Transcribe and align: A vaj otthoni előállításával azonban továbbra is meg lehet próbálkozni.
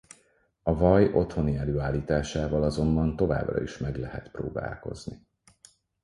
A 0.63 0.73
vaj 0.75 1.13
otthoni 1.13 1.55
előállításával 1.55 2.63
azonban 2.63 3.15
továbbra 3.15 3.61
is 3.61 3.77
meg 3.77 3.95
lehet 3.97 4.31
próbálkozni. 4.31 5.25